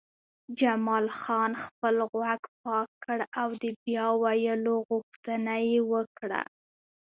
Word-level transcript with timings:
جمال 0.59 1.05
خان 1.19 1.51
خپل 1.65 1.95
غوږ 2.11 2.41
پاک 2.61 2.89
کړ 3.03 3.19
او 3.41 3.49
د 3.61 3.63
بیا 3.83 4.05
ویلو 4.23 4.75
غوښتنه 4.89 5.53
یې 5.69 5.79
وکړه 5.91 6.41